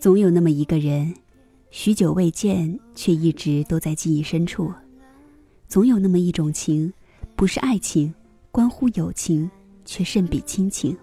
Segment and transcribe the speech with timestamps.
[0.00, 1.14] 总有那么一个人，
[1.70, 4.72] 许久未见，却一直都在记忆深处。
[5.68, 6.90] 总有那么一种情，
[7.36, 8.14] 不是爱情，
[8.50, 9.50] 关乎友情，
[9.84, 10.96] 却胜比亲情。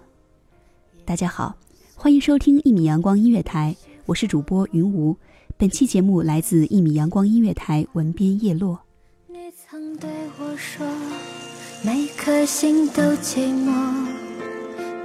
[1.04, 1.56] 大家好，
[1.94, 5.16] 欢迎收听一米阳光音乐台，我是主播云无。
[5.56, 8.80] 本期节目来自一米阳光音乐台文编叶落。
[9.28, 10.10] 你曾对
[10.40, 10.84] 我说，
[11.84, 14.07] 每颗心都寂寞，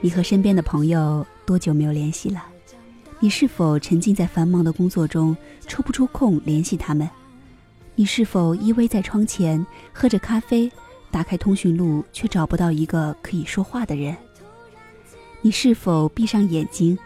[0.00, 2.44] 你和身边的朋友多久没有联系了？
[3.20, 5.34] 你是否沉浸在繁忙的工作中，
[5.66, 7.08] 抽不出空联系他们？
[7.94, 9.64] 你是否依偎在窗前，
[9.94, 10.70] 喝着咖啡，
[11.10, 14.14] 打开通讯录，却找不到一个可以说话的人？
[15.40, 16.98] 你是否闭上眼睛，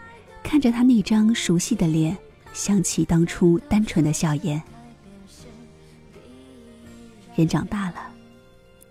[0.43, 2.17] 看着他那张熟悉的脸，
[2.51, 4.61] 想起当初单纯的笑颜？
[7.35, 7.95] 人长大了，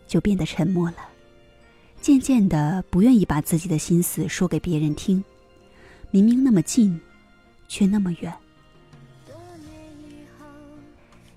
[0.06, 0.96] 就变得沉默了。
[2.00, 5.22] 渐渐的不愿意把自己的心思说给别人听，
[6.10, 6.98] 明明那么近，
[7.68, 8.32] 却那么远。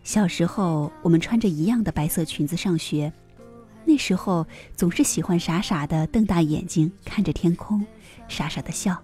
[0.03, 3.11] 小时候，我们穿着一样的白色裙子上学，
[3.85, 4.45] 那时候
[4.75, 7.85] 总是喜欢傻傻的瞪大眼睛看着天空，
[8.28, 9.01] 傻傻的笑，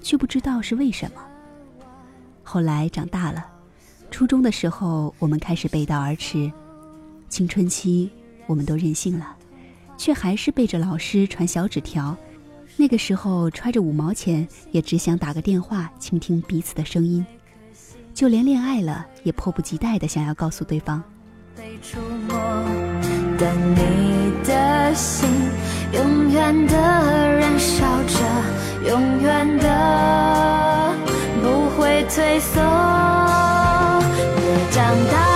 [0.00, 1.22] 却不知道是为什么。
[2.42, 3.46] 后来长大了，
[4.10, 6.50] 初中的时候，我们开始背道而驰，
[7.28, 8.10] 青春期
[8.46, 9.35] 我们都任性了。
[9.96, 12.16] 却还是背着老师传小纸条。
[12.76, 17.24] 那个时候揣着五毛钱，也只想打个电话倾听彼此的声音。
[18.12, 21.02] 就连恋爱了，也迫不及待的想要告诉对方。
[21.56, 21.98] 被触
[22.28, 22.36] 摸，
[23.38, 25.28] 但你的心
[25.92, 28.18] 永远的燃烧着，
[28.88, 30.94] 永远的
[31.42, 32.60] 不会退缩。
[34.38, 35.35] 越长大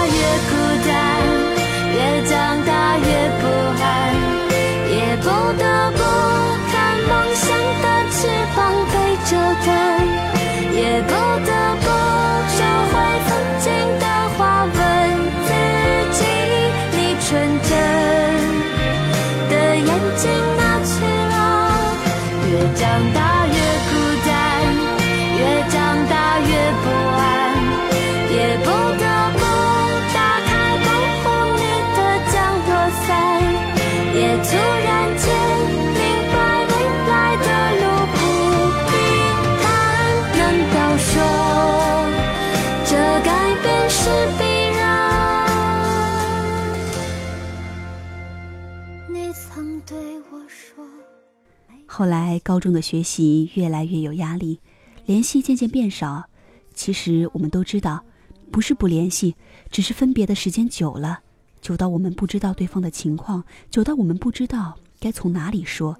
[51.92, 54.60] 后来高中的学习越来越有压力，
[55.06, 56.24] 联系渐渐变少。
[56.72, 58.04] 其实我们都知道，
[58.52, 59.34] 不是不联系，
[59.72, 61.18] 只是分别的时间久了，
[61.60, 65.98] 久到我们不知道对方的情况，久到我们不知道该从哪里说。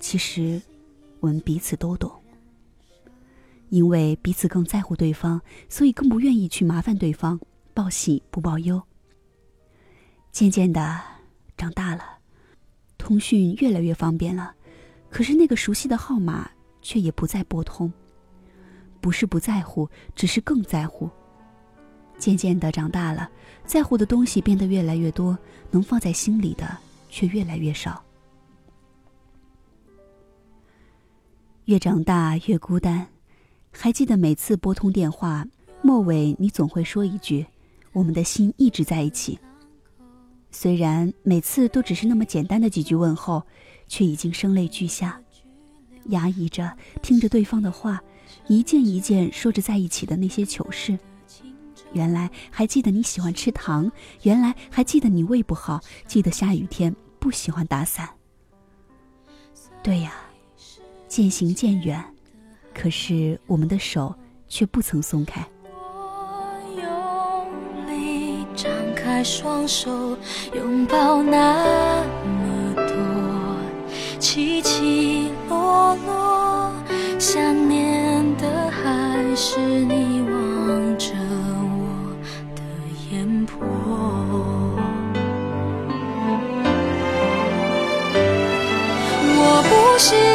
[0.00, 0.60] 其实，
[1.20, 2.10] 我们彼此都懂。
[3.68, 7.38] 因为彼此更在乎对方，所以更不愿意去麻烦对方，
[7.72, 8.82] 报喜不报忧。
[10.32, 11.00] 渐渐的，
[11.56, 12.02] 长大了，
[12.98, 14.54] 通讯越来越方便了。
[15.14, 16.50] 可是那个熟悉的号码
[16.82, 17.90] 却也不再拨通。
[19.00, 21.08] 不是不在乎，只是更在乎。
[22.18, 23.30] 渐渐的长大了，
[23.64, 25.38] 在乎的东西变得越来越多，
[25.70, 26.66] 能放在心里的
[27.08, 28.02] 却越来越少。
[31.66, 33.06] 越长大越孤单。
[33.70, 35.46] 还记得每次拨通电话，
[35.80, 37.46] 末尾你总会说一句
[37.94, 39.38] ：“我们的心一直在一起。”
[40.50, 43.40] 虽然每次都只是那么简单的几句问候。
[43.86, 45.20] 却已经声泪俱下，
[46.06, 48.02] 压抑着听着对方的话，
[48.46, 50.98] 一件一件说着在一起的那些糗事。
[51.92, 53.90] 原来还记得你喜欢吃糖，
[54.22, 58.08] 原来还记得你胃不好，记得下雨天不喜欢打伞。
[59.82, 60.12] 对呀，
[61.06, 62.04] 渐行渐远，
[62.74, 64.12] 可是我们的手
[64.48, 65.46] 却不曾松开。
[66.76, 70.18] 用力张开双手，
[70.54, 72.04] 拥抱那。
[74.24, 76.72] 起起落落，
[77.18, 81.08] 想念的还是你望着
[81.60, 82.16] 我
[82.56, 82.62] 的
[83.10, 83.52] 眼波。
[89.36, 90.33] 我不是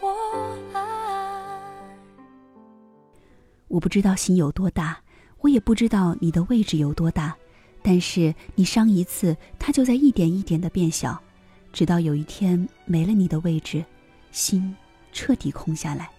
[0.00, 0.80] 我爱？
[3.68, 5.00] 我不知道心有多大，
[5.40, 7.36] 我也不知道你的位置有多大，
[7.82, 11.20] 但是你伤一次，它就在一点一点的变小，
[11.72, 13.84] 直到有一天没了你的位置，
[14.32, 14.76] 心
[15.12, 16.10] 彻底空下来。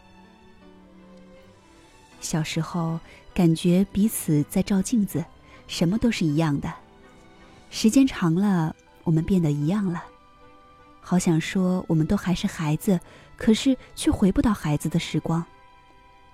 [2.20, 3.00] 小时候
[3.34, 5.24] 感觉彼此在照镜子，
[5.68, 6.72] 什么都是一样的，
[7.70, 10.04] 时间长了，我们变得一样了。
[11.02, 13.00] 好想说我们都还是孩子，
[13.36, 15.44] 可是却回不到孩子的时光。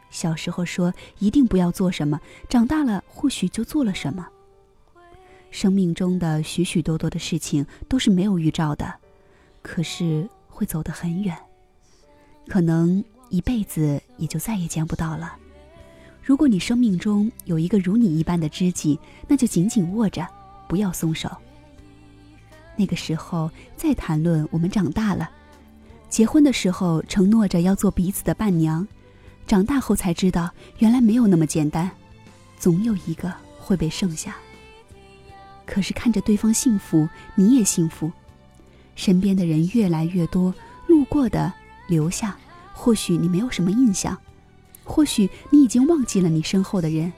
[0.10, 4.28] 小时候说一定不要做什么，长大了或许就做了什么。
[5.50, 8.94] 生命中的许许多多的事情都是没有预兆的，
[9.62, 11.36] 可是会走得很远，
[12.48, 15.36] 可能一辈子也就再也见不到了。
[16.22, 20.28] 如果你生命中有一个如你一般的知己，那就紧紧握着，
[20.68, 21.30] 不要松手。
[22.78, 25.30] 那个时候再谈论我们长大了，
[26.10, 28.88] 结婚的时候承诺着要做彼此的伴娘。
[29.46, 31.90] 长大后才知道，原来没有那么简单，
[32.58, 34.36] 总有一个会被剩下。
[35.66, 38.12] 可是看着对方幸福，你也幸福。
[38.96, 40.54] 身边的人越来越多，
[40.88, 41.54] 路过的
[41.88, 42.38] 留下，
[42.74, 44.18] 或许你没有什么印象，
[44.84, 47.12] 或许你已经忘记了你身后的人，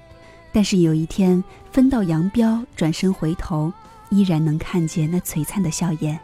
[0.51, 3.71] 但是有一天分道扬镳，转身回头，
[4.09, 6.19] 依然能看见那璀璨的笑颜，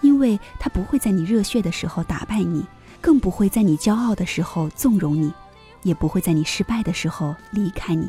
[0.00, 2.64] 因为他不会在你热血的时候打败你。
[3.00, 5.30] 更不会在你骄傲的时候纵容你，
[5.82, 8.08] 也不会在你失败的时候离开你。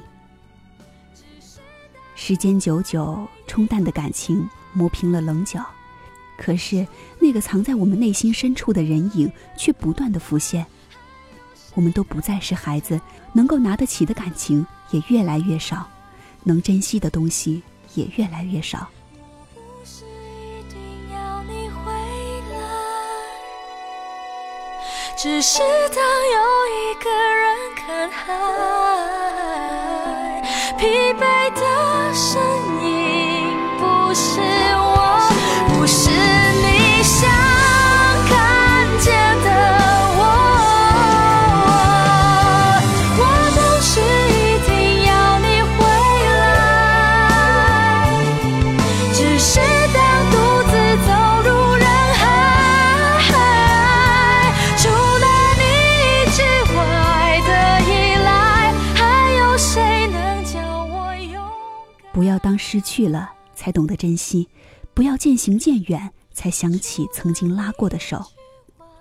[2.15, 5.65] 时间久久，冲淡的感情磨平了棱角，
[6.37, 6.87] 可是
[7.19, 10.65] 那个藏在我们内心深处的人影却不断的浮现。
[11.73, 12.97] 我们都不再是孩子，
[13.33, 15.85] 能够拿得起的感情也越来越少，
[16.41, 17.61] 能珍惜的东西
[17.95, 18.87] 也越来越少。
[25.25, 28.23] 只是当又一个人看海，
[30.77, 31.61] 疲惫的
[32.13, 32.39] 身
[32.83, 32.93] 影
[33.79, 33.81] 不
[34.13, 34.39] 是
[62.39, 64.47] 当失去了，才懂得珍惜；
[64.93, 68.23] 不要渐行渐远，才想起曾经拉过的手。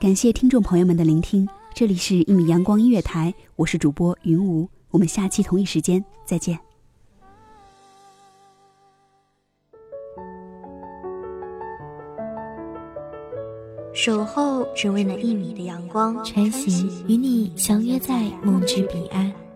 [0.01, 6.59] 感谢听众朋友们的聆听，这里是《一米阳光音乐台》，我是主播云无，我们下期同一时间再见。
[13.93, 19.33] 守候只为那一米的阳光，穿行与你相约在梦之彼岸。